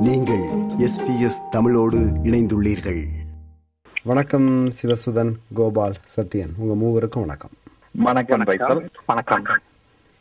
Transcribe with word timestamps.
நீங்கள் 0.00 0.42
எஸ்பிஎஸ் 0.78 1.48
தமிழோடு 1.50 1.98
இணைந்துள்ளீர்கள். 1.98 3.02
வணக்கம் 4.02 4.70
சிவசுதன் 4.82 5.32
கோபால் 5.54 5.94
சத்யன். 6.16 6.48
உங்க 6.56 6.86
மூவருக்கும் 6.86 7.18
வணக்கம். 7.18 7.50
வணக்கம் 7.92 8.42
பைசல் 8.44 8.90
வணக்கம். 9.06 9.42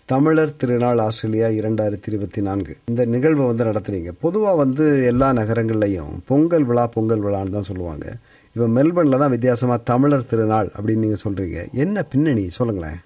தமிழர் 0.05 0.55
திருநாள் 0.55 0.97
ஆஸ்திரேலியா 0.97 1.47
இரண்டாயிரத்தி 1.47 2.07
இருபத்தி 2.07 2.41
நான்கு. 2.41 2.77
இந்த 2.85 3.05
நிகழ்வை 3.05 3.45
வந்து 3.45 3.65
நடத்துறீங்க. 3.65 4.11
பொதுவா 4.23 4.55
வந்து 4.55 5.05
எல்லா 5.05 5.31
நகரங்கள்லையும் 5.31 6.19
பொங்கல் 6.25 6.63
விழா 6.63 6.87
பொங்கல் 6.87 7.23
விழான்னு 7.23 7.49
தான் 7.49 7.61
சொல்லுவாங்க. 7.61 8.15
இப்போ 8.55 8.67
மெல்பர்ன்ல 8.67 9.17
தான் 9.17 9.29
வித்தியாசமா 9.29 9.77
தமிழர் 9.77 10.27
திருநாள் 10.27 10.69
அப்படின்னு 10.81 10.95
நீங்க 10.95 11.17
சொல்றீங்க. 11.29 11.71
என்ன 11.71 12.03
பின்னணி? 12.03 12.49
சொல்லுங்களேன். 12.49 12.97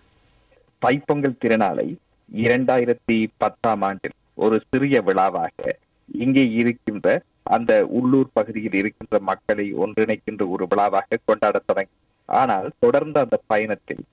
தைப்பொங்கல் 0.86 1.38
திருநாளை 1.46 1.96
இரண்டாயிரத்தி 2.36 3.28
பத்தாம் 3.38 3.82
ஆண்டில் 3.82 4.12
ஒரு 4.34 4.62
சிறிய 4.70 5.02
விழாவாக 5.02 5.78
இங்கே 6.18 6.52
இருக்கின்ற 6.52 7.08
அந்த 7.44 7.88
உள்ளூர் 7.90 8.30
பகுதியில் 8.34 8.74
இருக்கின்ற 8.74 9.20
மக்களை 9.20 9.74
ஒன்றிணைக்கின்ற 9.74 10.50
ஒரு 10.50 10.68
விழாவாக 10.68 11.20
கொண்டாடத் 11.26 11.66
தொடங்கி. 11.66 11.94
ஆனால் 12.26 12.72
தொடர்ந்த 12.80 13.20
அந்த 13.20 13.40
பயணத்தில் 13.48 14.04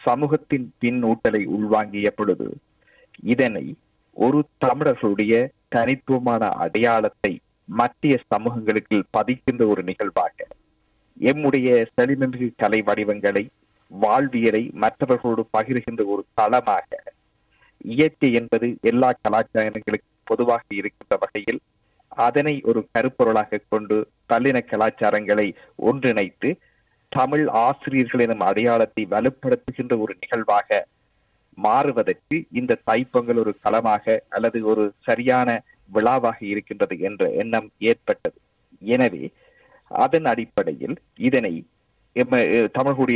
சமூகத்தின் 0.00 0.72
பின்னூட்டலை 0.80 1.42
உள்வாங்கிய 1.46 2.10
பொழுது 2.10 2.48
இதனை 3.24 3.76
ஒரு 4.16 4.48
தமிழர்களுடைய 4.58 5.34
தனித்துவமான 5.68 6.48
அடையாளத்தை 6.48 7.32
மத்திய 7.68 8.20
சமூகங்களுக்கு 8.28 9.02
பதிக்கின்ற 9.10 9.66
ஒரு 9.66 9.82
நிகழ்வாக 9.82 10.46
எம்முடைய 11.20 11.68
செழிமிகு 11.96 12.48
கலை 12.56 12.82
வடிவங்களை 12.82 13.44
வாழ்வியலை 13.90 14.70
மற்றவர்களோடு 14.74 15.46
பகிர்கின்ற 15.52 16.04
ஒரு 16.04 16.24
தளமாக 16.34 17.02
இயற்கை 17.90 18.32
என்பது 18.32 18.76
எல்லா 18.80 19.12
கலாச்சாரங்களுக்கும் 19.22 20.07
பொதுவாக 20.28 20.64
இருக்கின்ற 20.70 21.18
வகையில் 21.20 21.60
அதனை 22.16 22.60
ஒரு 22.64 22.88
கருப்பொருளாக 22.92 23.60
கொண்டு 23.68 23.96
பல்லின 24.28 24.60
கலாச்சாரங்களை 24.64 25.46
ஒன்றிணைத்து 25.82 26.50
தமிழ் 27.12 27.46
ஆசிரியர்கள் 27.60 28.20
எனும் 28.20 28.40
அடையாளத்தை 28.40 29.06
வலுப்படுத்துகின்ற 29.10 29.98
ஒரு 29.98 30.14
நிகழ்வாக 30.20 30.86
மாறுவதற்கு 31.58 32.46
இந்த 32.52 32.80
தைப்பொங்கல் 32.86 33.38
ஒரு 33.38 33.56
களமாக 33.62 34.04
அல்லது 34.28 34.64
ஒரு 34.64 34.92
சரியான 34.98 35.48
விழாவாக 35.92 36.38
இருக்கின்றது 36.46 36.98
என்ற 36.98 37.30
எண்ணம் 37.32 37.68
ஏற்பட்டது. 37.78 38.38
எனவே 38.82 39.24
அதன் 39.90 40.24
அடிப்படையில் 40.24 40.96
இதனை 41.18 41.52
எம்ம- 42.16 42.46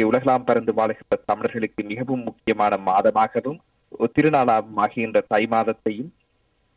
உலகலாம் 0.05 0.45
பறந்து 0.45 0.75
வாழ்கின்ற 0.75 1.17
தமிழர்களுக்கு 1.27 1.83
மிகவும் 1.85 2.23
முக்கியமான 2.23 2.77
மாதமாகவும் 2.87 3.61
திருநாளாகின்ற 4.15 5.23
தை 5.29 5.47
மாதத்தையும் 5.51 6.11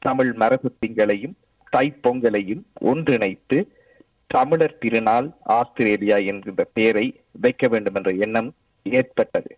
தமிழ் 0.07 0.31
மரபு 0.41 0.69
திங்களையும் 0.81 1.35
தைப்பொங்கலையும் 1.75 2.63
ஒன்றிணைத்து 2.91 3.57
தமிழர் 4.33 4.79
திருநாள் 4.81 5.27
ஆஸ்திரேலியா 5.57 6.17
என்கின்ற 6.29 6.63
பெயரை 6.77 7.05
வைக்க 7.43 7.67
வேண்டும் 7.73 7.97
என்ற 7.99 8.11
எண்ணம் 8.25 8.49
ஏற்பட்டது. 8.83 9.51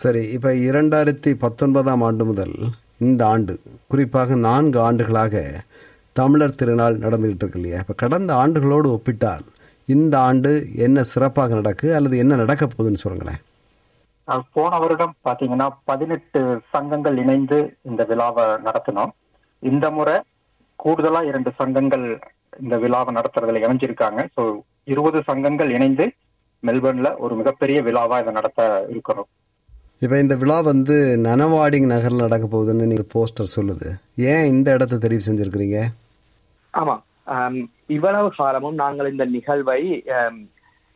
சரி 0.00 0.22
இப்ப 0.36 0.52
இரண்டாயிரத்தி 0.68 1.32
பத்தொன்பதாம் 1.44 2.02
ஆண்டு 2.08 2.24
முதல் 2.30 2.56
இந்த 3.06 3.22
ஆண்டு 3.32 3.54
குறிப்பாக 3.92 4.36
நான்கு 4.48 4.78
ஆண்டுகளாக 4.86 5.44
தமிழர் 6.18 6.58
திருநாள் 6.60 6.96
நடந்துகிட்டு 7.04 7.42
இருக்கு 7.42 7.60
இல்லையா? 7.60 7.78
இப்ப 7.84 7.94
கடந்த 8.02 8.30
ஆண்டுகளோடு 8.42 8.88
ஒப்பிட்டால் 8.96 9.46
இந்த 9.94 10.14
ஆண்டு 10.28 10.50
என்ன 10.86 11.02
சிறப்பாக 11.12 11.54
நடக்கு 11.60 11.88
அல்லது 11.98 12.16
என்ன 12.22 12.32
நடக்க 12.42 12.64
போகுதுன்னு 12.66 13.02
சொல்லுங்களேன். 13.04 13.40
போன 14.56 14.72
வருடம் 14.82 15.14
பாத்தீங்கன்னா 15.28 15.68
பதினெட்டு 15.90 16.40
சங்கங்கள் 16.74 17.16
இணைந்து 17.22 17.58
இந்த 17.90 18.02
விழாவை 18.10 18.44
நடத்தினோம். 18.66 19.12
இந்த 19.62 19.86
முறை 19.96 20.16
கூடுதலா 20.78 21.20
இரண்டு 21.30 21.50
சங்கங்கள் 21.60 22.04
இந்த 22.62 22.76
விழாவை 22.82 23.10
நடத்துறதுல 23.16 23.62
இணைஞ்சிருக்காங்க. 23.64 24.20
ஸோ 24.36 24.42
இருபது 24.92 25.18
சங்கங்கள் 25.28 25.70
இணைந்து 25.76 26.06
மெல்பர்ன்ல 26.62 27.08
ஒரு 27.24 27.34
மிகப்பெரிய 27.40 27.78
விழாவா 27.88 28.16
இதை 28.22 28.32
நடத்த 28.38 28.86
இருக்கிறோம். 28.92 29.28
இப்ப 30.04 30.18
இந்த 30.24 30.34
விழா 30.42 30.56
வந்து 30.70 30.96
நனவாடிங் 31.26 31.88
நகர்ல 31.92 32.26
நடக்க 32.26 32.46
போகுதுன்னு 32.46 32.90
நீங்க 32.90 33.06
போஸ்டர் 33.14 33.54
சொல்லுது. 33.56 33.88
ஏன் 34.32 34.46
இந்த 34.54 34.68
இடத்தை 34.76 34.96
தெரிவு 34.98 35.26
செஞ்சிருக்கிறீங்க? 35.26 35.78
ஆமா. 36.74 36.94
ஆம், 37.34 37.60
இவ்வளவு 37.96 38.28
காலமும் 38.38 38.80
நாங்கள் 38.84 39.10
இந்த 39.12 39.24
நிகழ்வை 39.36 39.80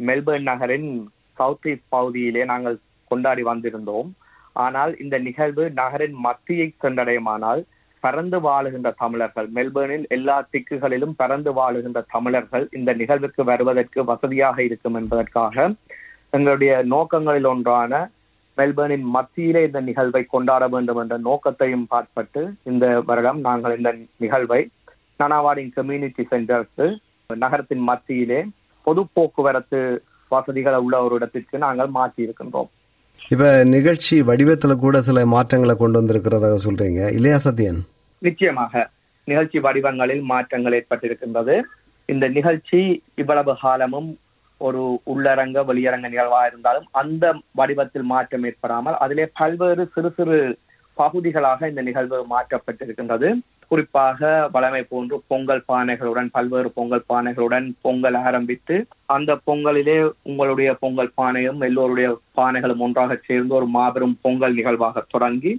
மெல்பர்ன் 0.01 0.49
நகரின் 0.51 0.89
சவுத் 1.39 1.69
ஈஸ்ட் 1.71 1.89
பகுதியிலே 1.89 2.45
நாங்கள் 2.53 2.77
கொண்டாடி 3.11 3.43
வந்திருந்தோம். 3.43 4.09
ஆனால் 4.65 4.93
இந்த 5.05 5.17
நிகழ்வு 5.29 5.65
நகரின் 5.83 6.17
மத்தியை 6.27 6.67
சென்றடையுமானால் 6.85 7.63
பறந்து 8.05 8.39
வாழுகின்ற 8.47 8.89
தமிழர்கள். 9.03 9.49
மெல்பர்னில் 9.55 10.07
எல்லா 10.17 10.37
திக்குகளிலும் 10.53 11.15
பறந்து 11.17 11.51
வாழுகின்ற 11.59 12.01
தமிழர்கள் 12.11 12.65
இந்த 12.73 12.93
நிகழ்வுக்கு 12.93 13.45
வருவதற்கு 13.51 14.05
வசதியாக 14.11 14.57
இருக்கும் 14.63 14.95
என்பதற்காக 14.95 15.73
எங்களுடைய 16.31 16.73
நோக்கங்களில் 16.91 17.49
ஒன்றான 17.53 18.11
மெல்பர்னின் 18.57 19.07
மத்தியிலே 19.17 19.63
இந்த 19.69 19.81
நிகழ்வை 19.81 20.23
கொண்டாட 20.25 20.69
வேண்டும் 20.69 20.97
என்ற 20.97 21.17
நோக்கத்தையும் 21.19 21.87
பாற்பட்டு 21.89 22.43
இந்த 22.63 22.85
வருடம் 23.07 23.41
நாங்கள் 23.49 23.77
இந்த 23.77 23.91
நிகழ்வை 24.17 24.61
நனாவாடின் 25.23 25.73
கம்யூனிட்டி 25.79 26.27
சென்டருக்கு 26.31 26.87
நகரத்தின் 27.43 27.85
மத்தியிலே 27.91 28.41
பொது 28.87 29.03
போக்குவரத்து 29.13 29.81
வசதிகள் 30.29 30.81
உள்ள 30.85 30.97
ஒரு 31.05 31.15
இடத்திற்கு 31.15 31.57
நாங்கள் 31.65 31.95
மாற்றி 31.99 32.21
இருக்கின்றோம். 32.25 32.71
இப்ப 33.33 33.45
நிகழ்ச்சி 33.75 34.15
வடிவத்துல 34.31 34.73
கூட 34.77 35.01
சில 35.09 35.27
மாற்றங்களை 35.35 35.75
கொண்டு 35.77 35.99
வந்திருக்கிறதாக 36.01 36.57
சொல்றீங்க. 36.67 37.03
இல்லையா 37.19 37.39
சத்யன்? 37.45 37.81
நிச்சயமாக 38.25 38.83
நிகழ்ச்சி 39.29 39.59
வடிவங்களில் 39.67 40.25
மாற்றங்கள் 40.33 40.77
ஏற்பட்டிருக்கின்றது. 40.79 41.55
இந்த 42.09 42.25
நிகழ்ச்சி 42.37 42.81
இவ்வளவு 43.23 43.53
காலமும் 43.63 44.11
ஒரு 44.61 44.83
உள்ளரங்க 45.13 45.59
வெளியரங்க 45.69 46.09
நிகழ்வாக 46.09 46.51
இருந்தாலும் 46.51 46.87
அந்த 47.01 47.25
வடிவத்தில் 47.61 48.11
மாற்றம் 48.13 48.45
ஏற்படாமல் 48.51 49.01
அதிலே 49.05 49.27
பல்வேறு 49.41 49.85
சிறு 49.95 50.11
சிறு 50.19 50.39
பகுதிகளாக 50.97 51.69
இந்த 51.71 51.83
நிகழ்வு 51.83 52.19
மாற்றப்பட்டிருக்கின்றது. 52.33 53.29
குறிப்பாக 53.71 54.29
வளமை 54.55 54.81
போன்று 54.91 55.17
பொங்கல் 55.31 55.63
பானைகளுடன் 55.71 56.29
பல்வேறு 56.37 56.69
பொங்கல் 56.79 57.05
பானைகளுடன் 57.13 57.67
பொங்கல் 57.87 58.19
ஆரம்பித்து 58.27 58.75
அந்த 59.15 59.33
பொங்கலிலே 59.47 59.97
உங்களுடைய 60.23 60.71
பொங்கல் 60.83 61.15
பானையும் 61.21 61.63
எல்லோருடைய 61.69 62.09
பானைகளும் 62.41 62.83
ஒன்றாக 62.87 63.17
சேர்ந்து 63.29 63.55
ஒரு 63.61 63.69
மாபெரும் 63.77 64.17
பொங்கல் 64.23 64.59
நிகழ்வாக 64.61 65.05
தொடங்கி 65.15 65.55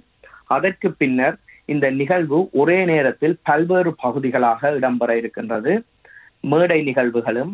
அதற்கு 0.56 0.88
பின்னர் 1.02 1.36
இந்த 1.66 1.90
நிகழ்வு 1.90 2.48
ஒரே 2.52 2.84
நேரத்தில் 2.84 3.38
பல்வேறு 3.42 3.94
பகுதிகளாக 3.94 4.70
இடம்பெற 4.70 5.10
இருக்கின்றது. 5.10 5.84
மேடை 6.40 6.84
நிகழ்வுகளும் 6.86 7.52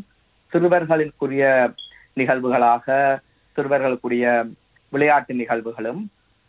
சிறுவர்களுக்குரிய 0.52 1.74
நிகழ்வுகளாக 2.14 2.86
சிறுவர்களுக்குரிய 3.56 4.52
விளையாட்டு 4.88 5.34
நிகழ்வுகளும் 5.34 6.00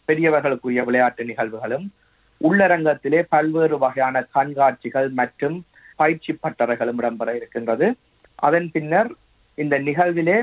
பெரியவர்களுக்குரிய 0.07 0.83
விளையாட்டு 0.83 1.23
நிகழ்வுகளும் 1.23 1.85
உள்ளரங்கத்திலே 2.41 3.23
பல்வேறு 3.29 3.77
வகையான 3.77 4.25
கண்காட்சிகள் 4.35 5.09
மற்றும் 5.09 5.65
பயிற்சி 5.95 6.31
பட்டறைகளும் 6.33 6.99
இடம்பெற 7.01 7.35
இருக்கின்றது. 7.35 7.95
அதன் 8.35 8.71
பின்னர் 8.71 9.11
இந்த 9.55 9.79
நிகழ்விலே 9.79 10.37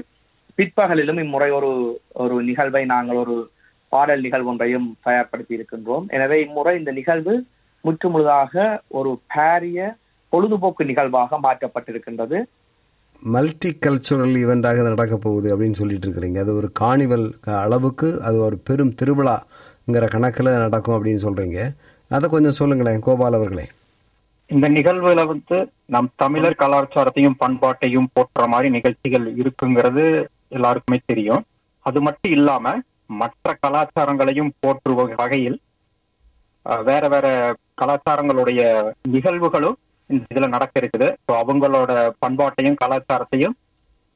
பிற்பகலிலும் 0.59 1.21
இம்முறை 1.23 1.51
ஒரு 1.51 2.01
ஒரு 2.13 2.43
நிகழ்வை 2.43 2.85
நாங்கள் 2.85 3.17
ஒரு 3.17 3.51
பாடல் 3.95 4.25
நிகழ்வு 4.27 4.51
ஒன்றையும் 4.53 4.89
தயார்படுத்தி 5.07 5.53
இருக்கின்றோம். 5.59 6.05
எனவே 6.17 6.37
இம்முறை 6.45 6.73
இந்த 6.81 6.93
நிகழ்வு 6.99 7.35
முற்றுமுழுதாக 7.85 8.65
ஒரு 8.99 9.11
பாரிய 9.35 9.91
பொழுதுபோக்கு 10.33 10.83
நிகழ்வாக 10.91 11.39
மாற்றப்பட்டிருக்கின்றது. 11.45 12.39
மல்டி 13.35 13.71
கல்ச்சுரல் 13.85 14.37
ஈவெண்டாக 14.43 14.83
நடக்க 14.89 15.15
போகுது 15.25 15.49
அப்படின்னு 15.53 15.79
சொல்லிட்டு 15.81 16.07
இருக்கிறீங்க. 16.07 16.39
அது 16.45 16.53
ஒரு 16.61 16.69
காணிவல் 16.81 17.27
அளவுக்கு 17.65 18.09
அது 18.29 18.37
ஒரு 18.47 18.57
பெரும் 18.69 18.95
திருவிழாங்கிற 19.01 20.07
கணக்கில் 20.15 20.51
நடக்கும் 20.65 20.97
அப்படின்னு 20.97 21.25
சொல்றீங்க. 21.27 21.61
அதை 22.17 22.29
கொஞ்சம் 22.35 22.59
சொல்லுங்களேன் 22.61 23.05
கோபால் 23.07 23.39
அவர்களே. 23.39 23.67
இந்த 24.55 24.67
நிகழ்வுல 24.77 25.25
வந்து 25.33 25.59
நம் 25.95 26.09
தமிழர் 26.23 26.61
கலாச்சாரத்தையும் 26.63 27.41
பண்பாட்டையும் 27.43 28.09
போற்றுற 28.15 28.47
மாதிரி 28.53 28.69
நிகழ்ச்சிகள் 28.77 29.27
இருக்குங்கிறது 29.41 30.05
எல்லாருக்குமே 30.57 30.99
தெரியும். 31.11 31.43
அது 31.87 31.99
மட்டும் 32.07 32.35
இல்லாம 32.39 32.73
மற்ற 33.11 33.57
கலாச்சாரங்களையும் 33.63 34.55
போற்றுவ 34.61 35.07
வகையில் 35.15 35.59
வேற 36.87 37.09
வேற 37.09 37.27
கலாச்சாரங்களுடைய 37.77 38.61
நிகழ்வுகளும் 39.09 39.79
இந்த 40.11 40.25
இதுல 40.33 40.49
நடக்க 40.49 40.81
இருக்குது 40.81 41.09
ஸோ 41.27 41.33
அவங்களோட 41.43 41.93
பண்பாட்டையும் 42.19 42.81
கலாச்சாரத்தையும் 42.81 43.55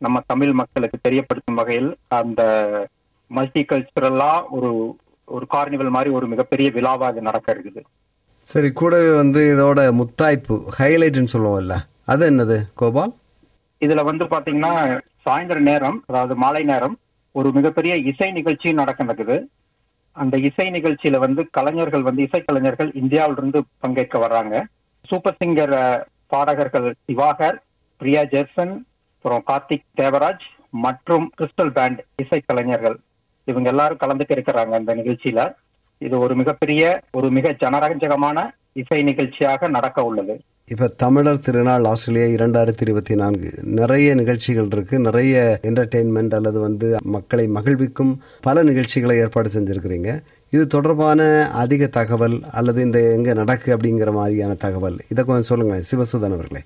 நம்ம 0.00 0.20
தமிழ் 0.26 0.52
மக்களுக்கு 0.52 0.98
தெரியப்படுத்தும் 0.98 1.54
வகையில் 1.54 1.90
அந்த 2.12 2.42
மல்டி 3.30 3.62
கல்ச்சுரலா 3.64 4.32
ஒரு 4.50 4.70
ஒரு 5.28 5.46
கார்னிவல் 5.50 5.88
மாதிரி 5.88 6.10
ஒரு 6.10 6.26
மிகப்பெரிய 6.26 6.68
விழாவா 6.70 7.08
இது 7.10 7.20
நடக்க 7.20 7.54
இருக்குது 7.54 7.82
சரி 8.46 8.72
கூடவே 8.72 9.10
வந்து 9.16 9.40
இதோட 9.52 9.92
முத்தாய்ப்பு 9.92 10.56
ஹைலைட்னு 10.78 11.32
சொல்லுவோம்ல 11.34 11.76
அது 12.06 12.24
என்னது 12.30 12.56
கோபால்? 12.74 13.12
இதுல 13.82 14.02
வந்து 14.04 14.24
பாத்தீங்கன்னா 14.24 14.72
சாயந்தர 15.22 15.58
நேரம் 15.60 15.98
அதாவது 16.06 16.34
மாலை 16.34 16.62
நேரம் 16.62 16.96
ஒரு 17.38 17.48
மிகப்பெரிய 17.52 17.94
இசை 18.10 18.30
நிகழ்ச்சி 18.30 18.68
நடக்க 18.72 19.00
நடக்குது 19.04 19.36
அந்த 20.12 20.34
இசை 20.48 20.66
நிகழ்ச்சியில 20.70 21.18
வந்து 21.18 21.42
கலைஞர்கள் 21.50 22.04
வந்து 22.08 22.22
இசைக்கலைஞர்கள் 22.22 22.90
இந்தியாவிலிருந்து 22.94 23.60
பங்கேற்க 23.78 24.18
வர்றாங்க. 24.18 24.54
சூப்பர் 25.08 25.38
சிங்கர் 25.40 25.74
பாடகர்கள் 26.32 26.86
திவாகர் 27.08 27.56
பிரியா 28.00 28.22
ஜெர்சன் 28.34 28.74
அப்புறம் 29.16 29.42
கார்த்திக் 29.46 29.88
தேவராஜ் 29.96 30.46
மற்றும் 30.84 31.26
கிறிஸ்டல் 31.38 31.74
பேண்ட் 31.78 32.00
இசைக்கலைஞர்கள் 32.22 32.96
இவங்க 33.44 33.68
எல்லாரும் 33.68 34.02
கலந்துட்டு 34.04 34.34
இருக்கிறாங்க 34.36 34.74
அந்த 34.80 34.94
நிகழ்ச்சியில. 34.94 35.42
இது 35.98 36.16
ஒரு 36.18 36.34
மிகப்பெரிய 36.34 36.82
ஒரு 37.10 37.30
மிக 37.30 37.56
ஜனரஞ்சகமான 37.64 38.38
இசை 38.72 39.02
நிகழ்ச்சியாக 39.02 39.68
நடக்க 39.68 40.04
உள்ளது. 40.04 40.34
இப்போ 40.68 40.86
தமிழர் 40.86 41.40
திருநாள் 41.40 41.84
ஆஸ்திரேலியா 41.84 42.26
இரண்டாயிரத்தி 42.36 42.80
இருபத்தி 42.80 43.14
நான்கு 43.14 43.52
நிறைய 43.62 44.14
நிகழ்ச்சிகள் 44.14 44.68
இருக்கு. 44.70 44.98
நிறைய 44.98 45.60
என்டர்டெயின்மெண்ட் 45.62 46.34
அல்லது 46.34 46.60
வந்து 46.60 46.96
மக்களை 47.02 47.48
மகிழ்விக்கும் 47.48 48.18
பல 48.40 48.62
நிகழ்ச்சிகளை 48.62 49.16
ஏற்பாடு 49.16 49.50
செஞ்சிருக்கிறீங்க. 49.50 50.20
இது 50.50 50.66
தொடர்பான 50.66 51.50
அதிக 51.50 51.86
தகவல் 51.86 52.40
அல்லது 52.50 52.82
இந்த 52.82 53.12
எங்க 53.12 53.32
நடக்கு 53.32 53.76
அப்படிங்கிற 53.76 54.12
மாதிரியான 54.12 54.54
தகவல். 54.54 54.98
இதை 55.10 55.24
கொஞ்சம் 55.24 55.48
சொல்லுங்களேன் 55.50 55.88
சிவசுதன் 55.90 56.36
அவர்களே. 56.38 56.62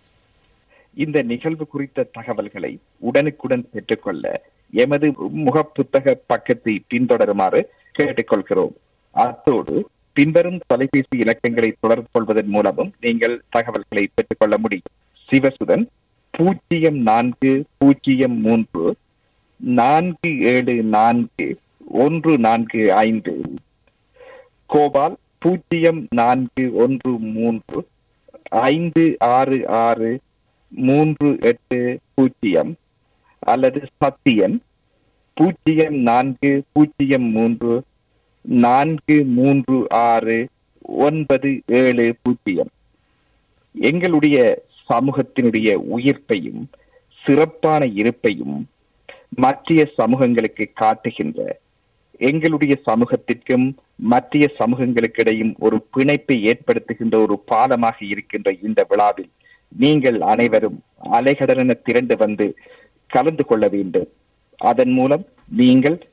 இந்த 0.95 1.23
நிகழ்வு 1.23 1.67
குறித்த 1.67 2.09
தகவல்களை 2.13 2.79
உடனுக்குடன் 2.99 3.69
பெற்றுக்கொள்ள 3.73 4.43
எமது 4.73 5.15
முகப்புத்தக 5.47 6.17
பக்கத்தை 6.27 6.83
பின்தொடருமாறு 6.89 7.71
கேட்டுக்கொள்கிறோம். 7.99 8.75
அத்தோடு 9.11 9.89
பின்வரும் 10.19 10.61
தொலைபேசி 10.67 11.17
இலக்கங்களை 11.19 11.69
தொடர்பு 11.81 12.09
கொள்வதன் 12.13 12.49
மூலமும் 12.49 12.93
நீங்கள் 13.01 13.43
தகவல்களை 13.49 14.09
பெற்றுக்கொள்ள 14.15 14.59
முடியும். 14.59 14.93
சிவசுதன் 15.29 15.85
பூஜ்ஜியம் 16.31 16.99
நான்கு 17.09 17.53
பூஜ்ஜியம் 17.77 18.41
மூன்று 18.41 18.85
நான்கு 19.57 20.31
ஏழு 20.53 20.75
நான்கு 20.97 21.47
ஒன்று 22.05 22.39
நான்கு 22.39 22.95
ஐந்து. 22.95 23.35
கோபால் 24.67 25.17
பூஜ்ஜியம் 25.39 26.01
நான்கு 26.15 26.65
ஒன்று 26.75 27.13
மூன்று 27.37 27.87
ஐந்து 28.71 29.05
ஆறு 29.19 29.69
ஆறு 29.69 30.11
மூன்று 30.69 31.31
எட்டு 31.41 31.99
பூஜ்ஜியம். 32.15 32.73
அல்லது 33.39 33.83
சத்தியன் 34.01 34.57
பூஜ்ஜியம் 35.33 35.99
நான்கு 36.11 36.53
பூஜ்ஜியம் 36.73 37.31
மூன்று 37.31 37.73
நான்கு 38.49 39.25
மூன்று 39.25 39.87
ஆறு 39.89 40.49
ஒன்பது 40.81 41.63
ஏழு 41.67 42.17
பூஜ்ஜியம். 42.23 42.71
எங்களுடைய 43.75 44.39
சமூகத்தினுடைய 44.89 45.75
உயிர்ப்பையும் 45.97 46.63
சிறப்பான 47.25 47.87
இருப்பையும் 47.87 48.57
மத்திய 49.29 49.91
சமூகங்களுக்கு 49.97 50.67
காட்டுகின்ற 50.75 51.59
எங்களுடைய 52.19 52.79
சமூகத்திற்கும் 52.87 53.67
மத்திய 53.97 54.51
சமூகங்களுக்கிடையும் 54.59 55.53
ஒரு 55.59 55.87
பிணைப்பை 55.97 56.37
ஏற்படுத்துகின்ற 56.51 57.17
ஒரு 57.21 57.43
பாலமாக 57.47 58.05
இருக்கின்ற 58.05 58.57
இந்த 58.63 58.87
விழாவில் 58.89 59.31
நீங்கள் 59.69 60.21
அனைவரும் 60.21 60.83
அலைகடலென 61.13 61.83
திரண்டு 61.83 62.17
வந்து 62.17 62.59
கலந்து 63.07 63.45
கொள்ள 63.45 63.69
வேண்டும். 63.69 64.09
அதன் 64.57 64.91
மூலம் 64.91 65.27
நீங்கள் 65.47 66.07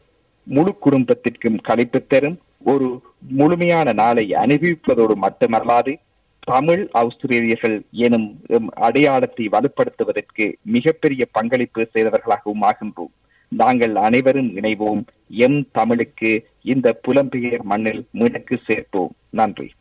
முழு 0.46 0.78
குடும்பத்திற்கும் 0.78 1.60
கழிப்பு 1.62 2.08
தரும். 2.08 2.40
ஒரு 2.64 3.02
முழுமையான 3.30 3.94
நாளை 3.94 4.32
அனுபவிப்பதோடு 4.32 5.16
மட்டுமல்லாது 5.22 5.96
தமிழ் 6.40 6.90
ஆஸ்திரேலியர்கள் 6.94 7.82
எனும் 7.92 8.40
அடையாளத்தை 8.76 9.50
வலுப்படுத்துவதற்கு 9.52 10.54
மிகப்பெரிய 10.62 11.28
பங்களிப்பு 11.32 11.90
செய்தவர்களாகவும் 11.94 12.62
ஆகின்றோம். 12.62 13.12
நாங்கள் 13.48 13.96
அனைவரும் 13.96 14.56
இணைவோம். 14.56 15.04
எம் 15.30 15.68
தமிழுக்கு 15.72 16.48
இந்த 16.62 17.00
புலம்பெயர் 17.08 17.62
மண்ணில் 17.62 18.08
மிடக்கு 18.12 18.60
சேர்ப்போம். 18.68 19.14
நன்றி. 19.30 19.72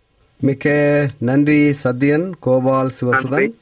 மிக்க 0.40 1.08
நன்றி 1.19 1.75
சத்யன் 1.82 2.31
கோபால் 2.40 2.90
சிவசுதன். 3.00 3.52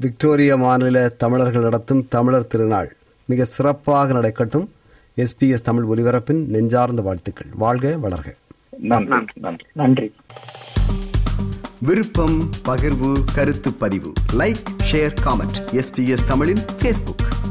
விக்டோரியா 0.00 0.56
மாநில 0.56 1.08
தமிழர்கள் 1.08 1.62
நடத்தும் 1.62 2.06
தமிழர் 2.08 2.46
திருநாள் 2.46 2.96
மிக 3.24 3.44
சிறப்பாக 3.44 4.12
நடக்கட்டும். 4.12 4.70
எஸ்பிஎஸ் 5.16 5.60
தமிழ் 5.60 5.98
ஒலிபரப்பின் 5.98 6.46
நெஞ்சார்ந்த 6.46 7.02
வாழ்த்துக்கள். 7.02 7.46
வாழ்க 7.54 7.98
வளர்க. 8.02 8.36
நன்றி. 9.72 10.14
விருப்பம் 11.78 12.50
பகிர்வு 12.64 13.24
கருத்து 13.34 13.72
பதிவு. 13.72 14.12
லைக் 14.32 14.62
ஷேர் 14.92 15.14
காமெண்ட் 15.24 15.82
எஸ்பிஎஸ் 15.82 16.24
தமிழின் 16.26 16.58
ஃபேஸ்புக் 16.78 17.49